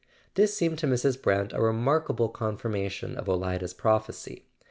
This 0.33 0.57
seemed 0.57 0.79
to 0.79 0.87
Mrs. 0.87 1.21
Brant 1.21 1.53
a 1.53 1.61
remarkable 1.61 2.27
confirmation 2.27 3.15
of 3.15 3.27
Olida's 3.29 3.75
prophecy. 3.75 4.47